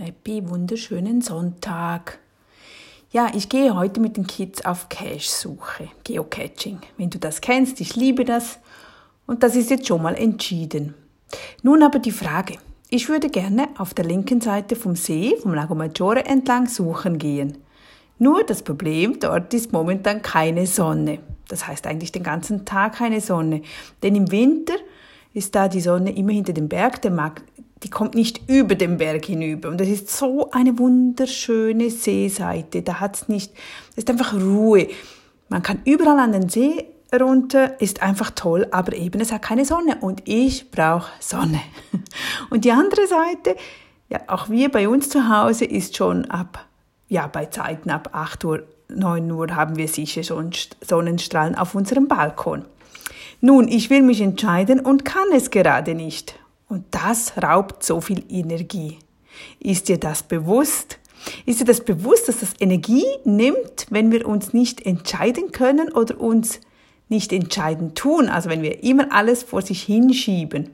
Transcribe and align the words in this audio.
Happy 0.00 0.48
wunderschönen 0.48 1.22
Sonntag. 1.22 2.20
Ja, 3.10 3.32
ich 3.34 3.48
gehe 3.48 3.74
heute 3.74 3.98
mit 3.98 4.16
den 4.16 4.28
Kids 4.28 4.64
auf 4.64 4.88
Cache-Suche, 4.88 5.88
Geocaching. 6.04 6.78
Wenn 6.96 7.10
du 7.10 7.18
das 7.18 7.40
kennst, 7.40 7.80
ich 7.80 7.96
liebe 7.96 8.24
das 8.24 8.60
und 9.26 9.42
das 9.42 9.56
ist 9.56 9.70
jetzt 9.70 9.88
schon 9.88 10.00
mal 10.00 10.14
entschieden. 10.14 10.94
Nun 11.64 11.82
aber 11.82 11.98
die 11.98 12.12
Frage. 12.12 12.58
Ich 12.88 13.08
würde 13.08 13.28
gerne 13.28 13.70
auf 13.76 13.92
der 13.92 14.04
linken 14.04 14.40
Seite 14.40 14.76
vom 14.76 14.94
See, 14.94 15.36
vom 15.42 15.52
Lago 15.52 15.74
Maggiore 15.74 16.26
entlang 16.26 16.68
suchen 16.68 17.18
gehen. 17.18 17.58
Nur 18.20 18.44
das 18.44 18.62
Problem, 18.62 19.18
dort 19.18 19.52
ist 19.52 19.72
momentan 19.72 20.22
keine 20.22 20.68
Sonne. 20.68 21.18
Das 21.48 21.66
heißt 21.66 21.88
eigentlich 21.88 22.12
den 22.12 22.22
ganzen 22.22 22.64
Tag 22.64 22.94
keine 22.94 23.20
Sonne. 23.20 23.62
Denn 24.04 24.14
im 24.14 24.30
Winter 24.30 24.76
ist 25.34 25.56
da 25.56 25.66
die 25.66 25.80
Sonne 25.80 26.16
immer 26.16 26.30
hinter 26.30 26.52
dem 26.52 26.68
Berg, 26.68 27.02
der 27.02 27.10
mag 27.10 27.42
die 27.82 27.90
kommt 27.90 28.14
nicht 28.14 28.48
über 28.48 28.74
den 28.74 28.98
Berg 28.98 29.24
hinüber. 29.26 29.68
Und 29.68 29.80
das 29.80 29.88
ist 29.88 30.10
so 30.10 30.50
eine 30.50 30.78
wunderschöne 30.78 31.90
Seeseite. 31.90 32.82
Da 32.82 33.00
hat's 33.00 33.28
nicht, 33.28 33.52
es 33.92 33.98
ist 33.98 34.10
einfach 34.10 34.34
Ruhe. 34.34 34.88
Man 35.48 35.62
kann 35.62 35.80
überall 35.84 36.18
an 36.18 36.32
den 36.32 36.48
See 36.48 36.86
runter, 37.14 37.80
ist 37.80 38.02
einfach 38.02 38.30
toll, 38.32 38.66
aber 38.70 38.94
eben 38.94 39.20
es 39.20 39.32
hat 39.32 39.42
keine 39.42 39.64
Sonne 39.64 39.96
und 40.00 40.22
ich 40.26 40.70
brauche 40.70 41.10
Sonne. 41.20 41.60
Und 42.50 42.64
die 42.64 42.72
andere 42.72 43.06
Seite, 43.06 43.56
ja, 44.10 44.20
auch 44.26 44.48
wir 44.48 44.70
bei 44.70 44.88
uns 44.88 45.08
zu 45.08 45.28
Hause 45.28 45.64
ist 45.64 45.96
schon 45.96 46.26
ab, 46.26 46.66
ja, 47.08 47.26
bei 47.26 47.46
Zeiten 47.46 47.90
ab 47.90 48.10
8 48.12 48.44
Uhr, 48.44 48.62
9 48.88 49.30
Uhr 49.30 49.54
haben 49.54 49.76
wir 49.76 49.88
sicher 49.88 50.22
schon 50.22 50.50
Sonnenstrahlen 50.82 51.54
auf 51.54 51.74
unserem 51.74 52.08
Balkon. 52.08 52.64
Nun, 53.40 53.68
ich 53.68 53.90
will 53.90 54.02
mich 54.02 54.20
entscheiden 54.20 54.80
und 54.80 55.04
kann 55.04 55.28
es 55.34 55.50
gerade 55.50 55.94
nicht. 55.94 56.38
Und 56.68 56.84
das 56.90 57.32
raubt 57.42 57.82
so 57.82 58.00
viel 58.00 58.24
Energie. 58.28 58.98
Ist 59.58 59.88
dir 59.88 59.98
das 59.98 60.22
bewusst? 60.22 60.98
Ist 61.46 61.60
dir 61.60 61.64
das 61.64 61.84
bewusst, 61.84 62.28
dass 62.28 62.40
das 62.40 62.54
Energie 62.60 63.06
nimmt, 63.24 63.86
wenn 63.90 64.12
wir 64.12 64.26
uns 64.26 64.52
nicht 64.52 64.84
entscheiden 64.84 65.50
können 65.52 65.90
oder 65.92 66.20
uns 66.20 66.60
nicht 67.08 67.32
entscheiden 67.32 67.94
tun? 67.94 68.28
Also 68.28 68.50
wenn 68.50 68.62
wir 68.62 68.82
immer 68.84 69.12
alles 69.12 69.42
vor 69.42 69.62
sich 69.62 69.82
hinschieben. 69.82 70.70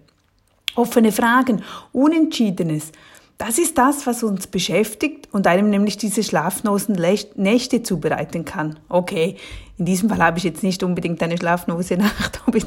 Offene 0.74 1.12
Fragen, 1.12 1.62
Unentschiedenes. 1.92 2.90
Das 3.36 3.58
ist 3.58 3.78
das, 3.78 4.06
was 4.06 4.22
uns 4.22 4.46
beschäftigt 4.46 5.28
und 5.32 5.48
einem 5.48 5.68
nämlich 5.68 5.96
diese 5.96 6.22
schlaflosen 6.22 6.94
Nächte 7.34 7.82
zubereiten 7.82 8.44
kann. 8.44 8.78
Okay, 8.88 9.36
in 9.76 9.86
diesem 9.86 10.08
Fall 10.08 10.18
habe 10.18 10.38
ich 10.38 10.44
jetzt 10.44 10.62
nicht 10.62 10.84
unbedingt 10.84 11.20
eine 11.20 11.36
schlaflose 11.36 11.96
Nacht, 11.98 12.42
ob 12.46 12.54
ich, 12.54 12.64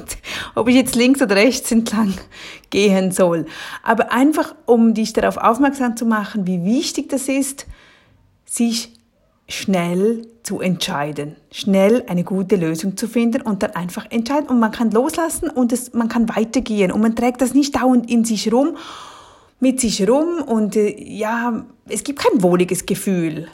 ob 0.55 0.67
ich 0.67 0.75
jetzt 0.75 0.95
links 0.95 1.21
oder 1.21 1.37
rechts 1.37 1.71
entlang 1.71 2.13
gehen 2.69 3.11
soll. 3.11 3.45
Aber 3.81 4.11
einfach, 4.11 4.55
um 4.65 4.93
dich 4.93 5.13
darauf 5.13 5.37
aufmerksam 5.37 5.95
zu 5.95 6.05
machen, 6.05 6.47
wie 6.47 6.63
wichtig 6.65 7.09
das 7.09 7.29
ist, 7.29 7.65
sich 8.45 8.93
schnell 9.47 10.27
zu 10.43 10.59
entscheiden, 10.59 11.37
schnell 11.52 12.03
eine 12.07 12.25
gute 12.25 12.57
Lösung 12.57 12.97
zu 12.97 13.07
finden 13.07 13.41
und 13.41 13.63
dann 13.63 13.71
einfach 13.71 14.05
entscheiden. 14.11 14.49
Und 14.49 14.59
man 14.59 14.71
kann 14.71 14.91
loslassen 14.91 15.49
und 15.49 15.71
es, 15.71 15.93
man 15.93 16.09
kann 16.09 16.27
weitergehen 16.27 16.91
und 16.91 16.99
man 16.99 17.15
trägt 17.15 17.39
das 17.39 17.53
nicht 17.53 17.75
dauernd 17.77 18.11
in 18.11 18.25
sich 18.25 18.52
rum 18.52 18.75
mit 19.59 19.80
sich 19.80 20.08
rum 20.08 20.41
und 20.45 20.75
äh, 20.75 20.95
ja, 21.00 21.66
es 21.88 22.03
gibt 22.03 22.19
kein 22.19 22.44
wohliges 22.44 22.86
Gefühl. 22.86 23.47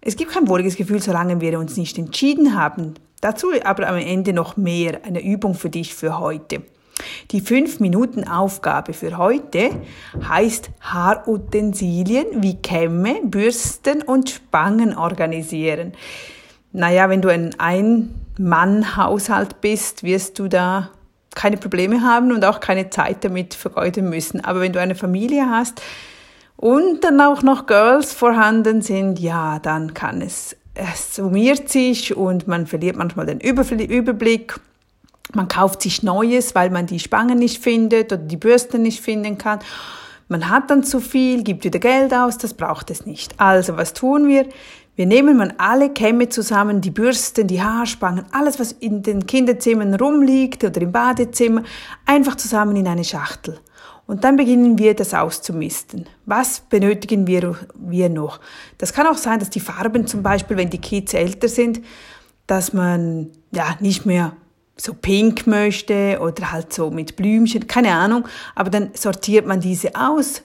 Es 0.00 0.16
gibt 0.16 0.32
kein 0.32 0.48
wohliges 0.48 0.76
Gefühl, 0.76 1.02
solange 1.02 1.40
wir 1.40 1.58
uns 1.58 1.76
nicht 1.76 1.98
entschieden 1.98 2.60
haben. 2.60 2.94
Dazu 3.20 3.48
aber 3.64 3.88
am 3.88 3.96
Ende 3.96 4.32
noch 4.32 4.56
mehr, 4.56 5.00
eine 5.04 5.22
Übung 5.22 5.54
für 5.54 5.70
dich 5.70 5.94
für 5.94 6.20
heute. 6.20 6.62
Die 7.30 7.42
5-Minuten-Aufgabe 7.42 8.92
für 8.92 9.18
heute 9.18 9.70
heißt 10.28 10.70
Haarutensilien 10.80 12.42
wie 12.42 12.56
Kämme, 12.56 13.20
Bürsten 13.24 14.02
und 14.02 14.30
Spangen 14.30 14.96
organisieren. 14.96 15.92
Naja, 16.72 17.08
wenn 17.08 17.22
du 17.22 17.28
ein 17.28 17.54
Ein-Mann-Haushalt 17.58 19.60
bist, 19.60 20.04
wirst 20.04 20.38
du 20.38 20.48
da 20.48 20.90
keine 21.36 21.58
Probleme 21.58 22.02
haben 22.02 22.32
und 22.32 22.44
auch 22.44 22.58
keine 22.58 22.90
Zeit 22.90 23.22
damit 23.22 23.54
vergeuden 23.54 24.10
müssen. 24.10 24.44
Aber 24.44 24.60
wenn 24.60 24.72
du 24.72 24.80
eine 24.80 24.96
Familie 24.96 25.48
hast 25.48 25.80
und 26.56 27.04
dann 27.04 27.20
auch 27.20 27.42
noch 27.42 27.66
Girls 27.66 28.12
vorhanden 28.12 28.82
sind, 28.82 29.20
ja, 29.20 29.60
dann 29.60 29.94
kann 29.94 30.22
es, 30.22 30.56
es 30.74 31.14
summiert 31.14 31.68
sich 31.68 32.16
und 32.16 32.48
man 32.48 32.66
verliert 32.66 32.96
manchmal 32.96 33.26
den 33.26 33.38
Überblick. 33.38 34.58
Man 35.34 35.48
kauft 35.48 35.82
sich 35.82 36.02
Neues, 36.02 36.54
weil 36.54 36.70
man 36.70 36.86
die 36.86 36.98
Spangen 36.98 37.38
nicht 37.38 37.62
findet 37.62 38.12
oder 38.12 38.22
die 38.22 38.36
Bürste 38.36 38.78
nicht 38.78 39.00
finden 39.00 39.38
kann. 39.38 39.58
Man 40.28 40.48
hat 40.48 40.70
dann 40.70 40.82
zu 40.82 41.00
viel, 41.00 41.44
gibt 41.44 41.64
wieder 41.64 41.78
Geld 41.78 42.12
aus, 42.12 42.38
das 42.38 42.54
braucht 42.54 42.90
es 42.90 43.06
nicht. 43.06 43.38
Also, 43.38 43.76
was 43.76 43.92
tun 43.92 44.26
wir? 44.26 44.46
Wir 44.96 45.04
nehmen 45.04 45.36
man 45.36 45.52
alle 45.58 45.90
Kämme 45.90 46.30
zusammen, 46.30 46.80
die 46.80 46.90
Bürsten, 46.90 47.46
die 47.46 47.62
Haarspangen, 47.62 48.24
alles, 48.32 48.58
was 48.58 48.72
in 48.72 49.02
den 49.02 49.26
Kinderzimmern 49.26 49.94
rumliegt 49.94 50.64
oder 50.64 50.80
im 50.80 50.90
Badezimmer, 50.90 51.62
einfach 52.06 52.36
zusammen 52.36 52.76
in 52.76 52.88
eine 52.88 53.04
Schachtel. 53.04 53.60
Und 54.06 54.24
dann 54.24 54.36
beginnen 54.36 54.78
wir 54.78 54.94
das 54.94 55.12
auszumisten. 55.12 56.06
Was 56.24 56.60
benötigen 56.60 57.26
wir, 57.26 57.56
wir 57.74 58.08
noch? 58.08 58.40
Das 58.78 58.94
kann 58.94 59.06
auch 59.06 59.18
sein, 59.18 59.38
dass 59.38 59.50
die 59.50 59.60
Farben 59.60 60.06
zum 60.06 60.22
Beispiel, 60.22 60.56
wenn 60.56 60.70
die 60.70 60.80
Kids 60.80 61.12
älter 61.12 61.48
sind, 61.48 61.82
dass 62.46 62.72
man 62.72 63.30
ja 63.50 63.76
nicht 63.80 64.06
mehr 64.06 64.34
so 64.78 64.94
pink 64.94 65.46
möchte 65.46 66.18
oder 66.22 66.52
halt 66.52 66.72
so 66.72 66.90
mit 66.90 67.16
Blümchen, 67.16 67.66
keine 67.66 67.92
Ahnung, 67.92 68.26
aber 68.54 68.70
dann 68.70 68.90
sortiert 68.94 69.46
man 69.46 69.60
diese 69.60 69.94
aus 69.94 70.42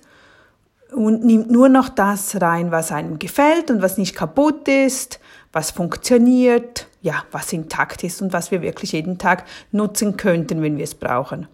und 0.92 1.24
nimmt 1.24 1.50
nur 1.50 1.70
noch 1.70 1.90
das 1.90 2.42
rein, 2.42 2.72
was 2.72 2.92
einem 2.92 3.20
gefällt 3.20 3.72
und 3.72 3.82
was 3.82 3.98
nicht 3.98 4.16
kaputt 4.16 4.68
ist, 4.68 5.20
was 5.52 5.72
funktioniert, 5.72 6.88
ja, 7.02 7.24
was 7.32 7.54
intakt 7.54 8.04
ist 8.04 8.22
und 8.22 8.34
was 8.34 8.52
wir 8.52 8.62
wirklich 8.62 8.92
jeden 8.92 9.18
Tag 9.18 9.46
nutzen 9.72 10.18
könnten, 10.18 10.62
wenn 10.62 10.78
wir 10.78 10.84
es 10.84 10.96
brauchen. 10.96 11.48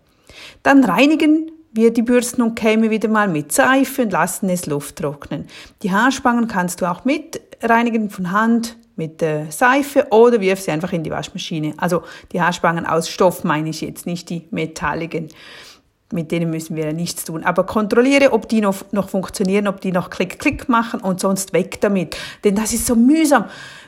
Dann 0.63 0.83
reinigen 0.83 1.51
wir 1.71 1.93
die 1.93 2.01
Bürsten 2.01 2.41
und 2.41 2.55
Kämme 2.55 2.89
wieder 2.89 3.09
mal 3.09 3.27
mit 3.27 3.51
Seife 3.51 4.03
und 4.03 4.11
lassen 4.11 4.49
es 4.49 4.65
Luft 4.65 4.97
trocknen. 4.97 5.47
Die 5.83 5.91
Haarspangen 5.91 6.47
kannst 6.47 6.81
du 6.81 6.85
auch 6.85 7.05
mit 7.05 7.41
reinigen 7.61 8.09
von 8.09 8.31
Hand 8.31 8.77
mit 8.95 9.21
der 9.21 9.51
Seife 9.51 10.07
oder 10.09 10.41
wirf 10.41 10.59
sie 10.59 10.71
einfach 10.71 10.91
in 10.91 11.03
die 11.03 11.11
Waschmaschine. 11.11 11.75
Also 11.77 12.03
die 12.31 12.41
Haarspangen 12.41 12.85
aus 12.85 13.09
Stoff 13.09 13.43
meine 13.43 13.69
ich 13.69 13.81
jetzt, 13.81 14.05
nicht 14.07 14.29
die 14.29 14.47
metalligen 14.49 15.29
mit 16.11 16.31
denen 16.31 16.49
müssen 16.49 16.75
wir 16.75 16.85
ja 16.85 16.93
nichts 16.93 17.25
tun. 17.25 17.43
Aber 17.43 17.65
kontrolliere, 17.65 18.31
ob 18.31 18.47
die 18.47 18.61
noch, 18.61 18.91
noch 18.91 19.09
funktionieren, 19.09 19.67
ob 19.67 19.81
die 19.81 19.91
noch 19.91 20.09
Klick, 20.09 20.39
Klick 20.39 20.69
machen 20.69 21.01
und 21.01 21.19
sonst 21.19 21.53
weg 21.53 21.81
damit. 21.81 22.15
Denn 22.43 22.55
das 22.55 22.73
ist 22.73 22.85
so 22.85 22.95
mühsam. 22.95 23.45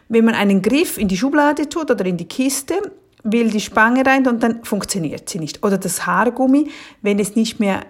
Wenn 0.10 0.26
man 0.26 0.36
einen 0.36 0.62
Griff 0.62 0.98
in 0.98 1.08
die 1.08 1.18
Schublade 1.18 1.70
tut 1.70 1.92
oder 1.92 2.06
in 2.06 2.18
die 2.18 2.28
Kiste, 2.28 2.76
will 3.24 3.50
die 3.50 3.60
Spange 3.60 4.06
rein 4.06 4.28
und 4.28 4.44
dann 4.44 4.64
funktioniert 4.64 5.30
sie 5.30 5.40
nicht. 5.40 5.64
Oder 5.64 5.78
das 5.78 6.06
Haargummi, 6.06 6.70
wenn 7.02 7.20
es 7.20 7.36
nicht 7.36 7.60
mehr 7.60 7.86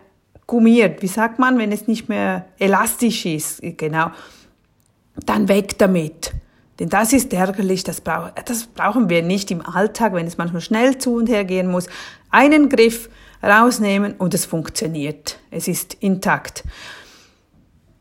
gummiert, 0.47 1.01
wie 1.01 1.07
sagt 1.07 1.39
man, 1.39 1.57
wenn 1.57 1.71
es 1.71 1.87
nicht 1.87 2.09
mehr 2.09 2.45
elastisch 2.57 3.25
ist, 3.25 3.61
genau, 3.77 4.11
dann 5.25 5.47
weg 5.47 5.77
damit. 5.77 6.33
Denn 6.79 6.89
das 6.89 7.13
ist 7.13 7.33
ärgerlich, 7.33 7.83
das, 7.83 8.01
brauch, 8.01 8.29
das 8.45 8.65
brauchen 8.65 9.09
wir 9.09 9.21
nicht 9.21 9.51
im 9.51 9.61
Alltag, 9.61 10.13
wenn 10.13 10.25
es 10.25 10.37
manchmal 10.37 10.61
schnell 10.61 10.97
zu 10.97 11.15
und 11.15 11.29
her 11.29 11.43
gehen 11.43 11.69
muss. 11.69 11.87
Einen 12.31 12.69
Griff, 12.69 13.09
rausnehmen 13.41 14.13
und 14.17 14.33
es 14.33 14.45
funktioniert. 14.45 15.39
Es 15.51 15.67
ist 15.67 15.95
intakt. 15.95 16.63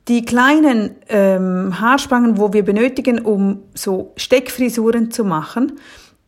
Die 0.08 0.24
kleinen 0.24 0.96
ähm, 1.08 1.80
Haarspangen, 1.80 2.38
wo 2.38 2.52
wir 2.52 2.64
benötigen, 2.64 3.20
um 3.20 3.62
so 3.74 4.12
Steckfrisuren 4.16 5.10
zu 5.10 5.24
machen, 5.24 5.78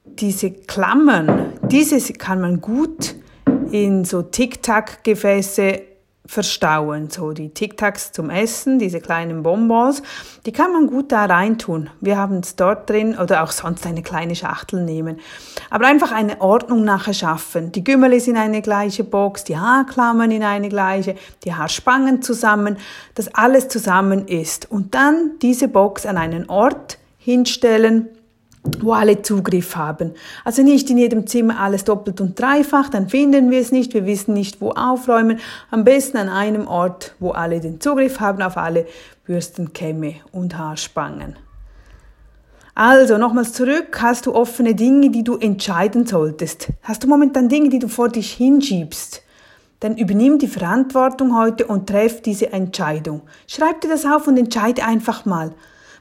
diese 0.04 0.50
Klammern, 0.50 1.54
diese 1.70 2.12
kann 2.12 2.40
man 2.40 2.60
gut 2.60 3.14
in 3.70 4.04
so 4.04 4.22
Tic-Tac-Gefäße 4.22 5.89
verstauen. 6.30 7.10
So 7.10 7.32
die 7.32 7.48
Tic-Tacs 7.48 8.12
zum 8.12 8.30
Essen, 8.30 8.78
diese 8.78 9.00
kleinen 9.00 9.42
Bonbons, 9.42 10.00
die 10.46 10.52
kann 10.52 10.72
man 10.72 10.86
gut 10.86 11.10
da 11.10 11.24
reintun. 11.24 11.90
Wir 12.00 12.16
haben 12.16 12.38
es 12.38 12.54
dort 12.54 12.88
drin 12.88 13.18
oder 13.18 13.42
auch 13.42 13.50
sonst 13.50 13.84
eine 13.84 14.02
kleine 14.02 14.36
Schachtel 14.36 14.84
nehmen. 14.84 15.18
Aber 15.70 15.88
einfach 15.88 16.12
eine 16.12 16.40
Ordnung 16.40 16.84
nachher 16.84 17.14
schaffen. 17.14 17.72
Die 17.72 17.82
Gümmel 17.82 18.12
ist 18.12 18.28
in 18.28 18.36
eine 18.36 18.62
gleiche 18.62 19.02
Box, 19.02 19.42
die 19.42 19.58
Haarklammern 19.58 20.30
in 20.30 20.44
eine 20.44 20.68
gleiche, 20.68 21.16
die 21.42 21.52
Haarspangen 21.52 22.22
zusammen, 22.22 22.76
dass 23.16 23.34
alles 23.34 23.66
zusammen 23.66 24.28
ist. 24.28 24.70
Und 24.70 24.94
dann 24.94 25.32
diese 25.42 25.66
Box 25.66 26.06
an 26.06 26.16
einen 26.16 26.48
Ort 26.48 26.98
hinstellen, 27.18 28.08
wo 28.80 28.92
alle 28.92 29.22
Zugriff 29.22 29.76
haben. 29.76 30.12
Also 30.44 30.62
nicht 30.62 30.90
in 30.90 30.98
jedem 30.98 31.26
Zimmer 31.26 31.60
alles 31.60 31.84
doppelt 31.84 32.20
und 32.20 32.38
dreifach, 32.38 32.88
dann 32.88 33.08
finden 33.08 33.50
wir 33.50 33.60
es 33.60 33.72
nicht, 33.72 33.94
wir 33.94 34.06
wissen 34.06 34.34
nicht, 34.34 34.60
wo 34.60 34.70
aufräumen. 34.70 35.38
Am 35.70 35.84
besten 35.84 36.18
an 36.18 36.28
einem 36.28 36.66
Ort, 36.66 37.14
wo 37.18 37.30
alle 37.30 37.60
den 37.60 37.80
Zugriff 37.80 38.20
haben 38.20 38.42
auf 38.42 38.56
alle 38.56 38.86
Bürstenkämme 39.24 40.16
und 40.32 40.58
Haarspangen. 40.58 41.36
Also 42.74 43.18
nochmals 43.18 43.52
zurück, 43.52 44.00
hast 44.00 44.26
du 44.26 44.34
offene 44.34 44.74
Dinge, 44.74 45.10
die 45.10 45.24
du 45.24 45.36
entscheiden 45.36 46.06
solltest? 46.06 46.68
Hast 46.82 47.02
du 47.02 47.08
momentan 47.08 47.48
Dinge, 47.48 47.68
die 47.68 47.78
du 47.78 47.88
vor 47.88 48.08
dich 48.08 48.32
hinschiebst? 48.32 49.22
dann 49.80 49.96
übernimm 49.96 50.38
die 50.38 50.46
Verantwortung 50.46 51.36
heute 51.36 51.66
und 51.66 51.88
treff 51.88 52.20
diese 52.20 52.52
Entscheidung. 52.52 53.22
Schreib 53.46 53.80
dir 53.80 53.88
das 53.88 54.04
auf 54.04 54.28
und 54.28 54.36
entscheide 54.36 54.84
einfach 54.84 55.24
mal. 55.24 55.52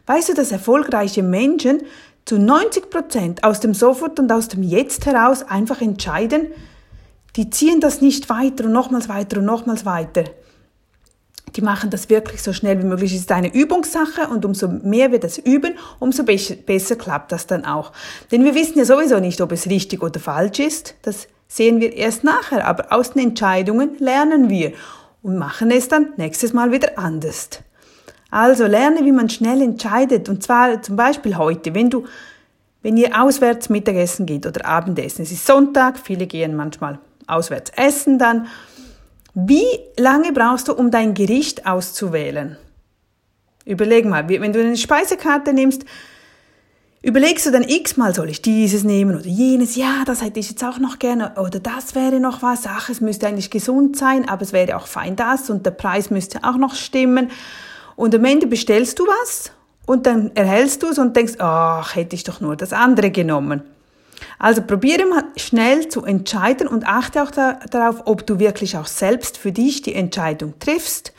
Weißt 0.06 0.30
du, 0.30 0.34
dass 0.34 0.52
erfolgreiche 0.52 1.24
Menschen 1.24 1.82
zu 2.30 2.38
90 2.38 2.92
Prozent 2.92 3.44
aus 3.44 3.60
dem 3.60 3.74
Sofort 3.74 4.20
und 4.20 4.32
aus 4.32 4.50
dem 4.50 4.62
Jetzt 4.62 5.08
heraus 5.08 5.42
einfach 5.42 5.82
entscheiden, 5.82 6.46
die 7.36 7.50
ziehen 7.50 7.82
das 7.82 8.02
nicht 8.02 8.30
weiter 8.30 8.66
und 8.66 8.72
nochmals 8.72 9.10
weiter 9.10 9.40
und 9.40 9.46
nochmals 9.46 9.84
weiter. 9.84 10.26
Die 11.56 11.62
machen 11.64 11.90
das 11.90 12.08
wirklich 12.08 12.44
so 12.44 12.54
schnell 12.54 12.78
wie 12.78 12.86
möglich. 12.86 13.14
Es 13.14 13.22
ist 13.22 13.32
eine 13.32 13.52
Übungssache 13.52 14.28
und 14.28 14.46
umso 14.46 14.68
mehr 14.68 15.12
wir 15.12 15.20
das 15.20 15.40
üben, 15.40 15.74
umso 15.98 16.24
besser 16.24 16.96
klappt 16.96 17.32
das 17.32 17.48
dann 17.48 17.66
auch. 17.66 17.94
Denn 18.32 18.46
wir 18.46 18.54
wissen 18.54 18.78
ja 18.78 18.86
sowieso 18.86 19.20
nicht, 19.20 19.42
ob 19.42 19.52
es 19.52 19.66
richtig 19.66 20.04
oder 20.04 20.20
falsch 20.20 20.60
ist. 20.60 20.94
Das 21.02 21.28
sehen 21.48 21.82
wir 21.82 21.94
erst 21.96 22.24
nachher, 22.24 22.68
aber 22.68 22.94
aus 22.94 23.14
den 23.14 23.30
Entscheidungen 23.30 23.98
lernen 23.98 24.52
wir 24.52 24.74
und 25.24 25.36
machen 25.36 25.72
es 25.72 25.88
dann 25.88 26.14
nächstes 26.18 26.54
Mal 26.54 26.72
wieder 26.72 27.00
anders. 27.00 27.50
Also 28.32 28.66
lerne, 28.66 29.06
wie 29.06 29.12
man 29.12 29.30
schnell 29.30 29.62
entscheidet 29.62 30.30
und 30.30 30.44
zwar 30.44 30.82
zum 30.82 30.96
Beispiel 30.96 31.38
heute, 31.38 31.74
wenn 31.74 31.90
du, 31.90 32.06
wenn 32.84 32.96
ihr 32.96 33.20
auswärts 33.20 33.70
Mittagessen 33.70 34.26
geht 34.26 34.46
oder 34.46 34.66
Abendessen, 34.66 35.24
es 35.24 35.32
ist 35.32 35.46
Sonntag, 35.46 35.98
viele 35.98 36.28
gehen 36.28 36.56
manchmal 36.56 37.00
auswärts 37.28 37.72
essen 37.76 38.20
dann. 38.20 38.48
Wie 39.34 39.66
lange 39.98 40.32
brauchst 40.34 40.68
du, 40.68 40.74
um 40.74 40.92
dein 40.92 41.14
Gericht 41.14 41.66
auszuwählen? 41.66 42.58
Überleg 43.66 44.06
mal, 44.06 44.28
wenn 44.28 44.54
du 44.54 44.60
eine 44.60 44.78
Speisekarte 44.78 45.54
nimmst, 45.54 45.86
Überlegst 47.02 47.46
du 47.46 47.52
dann 47.52 47.64
x-mal, 47.64 48.14
soll 48.14 48.30
ich 48.30 48.42
dieses 48.42 48.84
nehmen 48.84 49.16
oder 49.16 49.26
jenes? 49.26 49.78
Ja, 49.78 50.04
das 50.06 50.22
hätte 50.22 50.42
ich 50.42 50.50
jetzt 50.50 50.64
auch 50.66 50.80
noch 50.80 51.00
gerne. 51.00 51.32
Oder 51.38 51.62
das 51.62 51.96
wäre 51.96 52.20
noch 52.20 52.42
was. 52.42 52.64
Ach, 52.68 52.90
es 52.90 53.00
müsste 53.00 53.26
eigentlich 53.26 53.50
gesund 53.50 53.96
sein, 53.96 54.28
aber 54.28 54.42
es 54.42 54.52
wäre 54.52 54.76
auch 54.76 54.86
fein 54.86 55.16
das 55.16 55.50
und 55.50 55.66
der 55.66 55.72
Preis 55.72 56.10
müsste 56.10 56.44
auch 56.44 56.58
noch 56.58 56.76
stimmen. 56.76 57.32
Und 58.00 58.16
am 58.16 58.24
Ende 58.24 58.48
bestellst 58.48 58.98
du 58.98 59.06
was 59.06 59.52
und 59.86 60.06
dann 60.06 60.34
erhältst 60.34 60.84
du 60.84 60.88
es 60.88 60.98
und 60.98 61.18
denkst, 61.18 61.34
ach, 61.40 61.98
hätte 61.98 62.16
ich 62.16 62.24
doch 62.24 62.40
nur 62.40 62.56
das 62.56 62.72
andere 62.72 63.12
genommen. 63.12 63.62
Also 64.38 64.62
probiere 64.62 65.06
mal 65.06 65.26
schnell 65.36 65.90
zu 65.90 66.06
entscheiden 66.06 66.70
und 66.70 66.88
achte 66.88 67.22
auch 67.22 67.30
da, 67.30 67.60
darauf, 67.70 68.04
ob 68.06 68.26
du 68.26 68.40
wirklich 68.40 68.78
auch 68.78 68.88
selbst 68.88 69.38
für 69.38 69.52
dich 69.52 69.82
die 69.82 69.96
Entscheidung 69.96 70.54
triffst 70.60 71.12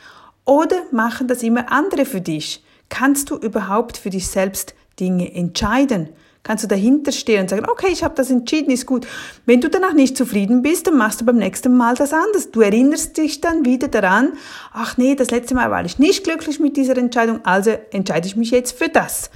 oder 0.43 0.77
machen 0.91 1.27
das 1.27 1.43
immer 1.43 1.71
andere 1.71 2.03
für 2.03 2.21
dich. 2.21 2.63
Kannst 2.89 3.29
du 3.29 3.35
überhaupt 3.35 3.97
für 3.97 4.09
dich 4.09 4.27
selbst 4.27 4.73
Dinge 4.99 5.31
entscheiden. 5.35 6.09
Kannst 6.43 6.63
du 6.63 6.67
dahinter 6.67 7.11
stehen 7.11 7.41
und 7.41 7.49
sagen, 7.51 7.69
okay, 7.69 7.89
ich 7.91 8.03
habe 8.03 8.15
das 8.15 8.31
entschieden, 8.31 8.71
ist 8.71 8.87
gut. 8.87 9.05
Wenn 9.45 9.61
du 9.61 9.69
danach 9.69 9.93
nicht 9.93 10.17
zufrieden 10.17 10.63
bist, 10.63 10.87
dann 10.87 10.97
machst 10.97 11.21
du 11.21 11.25
beim 11.25 11.37
nächsten 11.37 11.77
Mal 11.77 11.93
das 11.93 12.13
anders. 12.13 12.49
Du 12.49 12.61
erinnerst 12.61 13.17
dich 13.17 13.41
dann 13.41 13.63
wieder 13.63 13.89
daran, 13.89 14.33
ach 14.73 14.97
nee, 14.97 15.13
das 15.13 15.29
letzte 15.29 15.53
Mal 15.53 15.69
war 15.69 15.85
ich 15.85 15.99
nicht 15.99 16.23
glücklich 16.23 16.59
mit 16.59 16.77
dieser 16.77 16.97
Entscheidung, 16.97 17.45
also 17.45 17.71
entscheide 17.91 18.27
ich 18.27 18.35
mich 18.35 18.49
jetzt 18.49 18.75
für 18.77 18.89
das. 18.89 19.29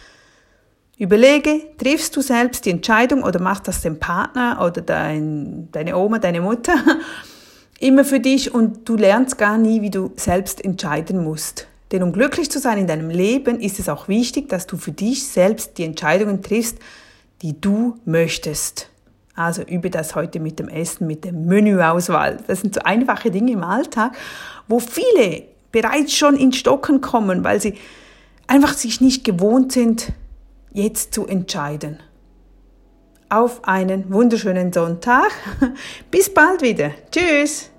Überlege, 0.98 1.62
triffst 1.78 2.16
du 2.16 2.22
selbst 2.22 2.66
die 2.66 2.72
Entscheidung 2.72 3.22
oder 3.22 3.40
machst 3.40 3.68
das 3.68 3.82
dem 3.82 4.00
Partner 4.00 4.60
oder 4.66 4.82
dein, 4.82 5.68
deine 5.72 5.98
Oma, 5.98 6.20
deine 6.20 6.42
Mutter 6.42 6.74
immer 7.80 8.06
für 8.06 8.20
dich 8.20 8.54
und 8.54 8.88
du 8.88 8.96
lernst 8.96 9.38
gar 9.38 9.58
nie, 9.58 9.82
wie 9.82 9.90
du 9.92 10.12
selbst 10.16 10.64
entscheiden 10.64 11.24
musst. 11.24 11.68
Denn 11.92 12.04
um 12.04 12.12
glücklich 12.12 12.50
zu 12.50 12.60
sein 12.60 12.78
in 12.78 12.88
deinem 12.88 13.10
Leben, 13.10 13.60
ist 13.60 13.80
es 13.80 13.90
auch 13.90 14.08
wichtig, 14.08 14.50
dass 14.50 14.68
du 14.68 14.78
für 14.78 14.92
dich 14.92 15.28
selbst 15.28 15.78
die 15.78 15.84
Entscheidungen 15.84 16.42
triffst, 16.42 16.80
die 17.42 17.60
du 17.60 18.00
möchtest. 18.06 18.90
Also 19.36 19.62
übe 19.64 19.90
das 19.90 20.16
heute 20.16 20.40
mit 20.40 20.60
dem 20.60 20.70
Essen, 20.70 21.08
mit 21.08 21.26
der 21.26 21.34
Menüauswahl. 21.34 22.40
Das 22.48 22.62
sind 22.62 22.74
so 22.74 22.82
einfache 22.82 23.32
Dinge 23.32 23.52
im 23.52 23.64
Alltag, 23.64 24.14
wo 24.68 24.80
viele 24.80 25.44
bereits 25.72 26.14
schon 26.14 26.38
in 26.38 26.54
Stocken 26.54 27.02
kommen, 27.02 27.44
weil 27.44 27.60
sie 27.60 27.76
einfach 28.48 28.74
sich 28.74 29.02
nicht 29.02 29.26
gewohnt 29.26 29.74
sind, 29.74 30.14
jetzt 30.72 31.14
zu 31.14 31.28
entscheiden. 31.28 32.00
Auf 33.30 33.68
einen 33.68 34.12
wunderschönen 34.14 34.72
Sonntag. 34.72 35.32
Bis 36.12 36.34
bald 36.34 36.62
wieder. 36.62 36.92
Tschüss. 37.12 37.72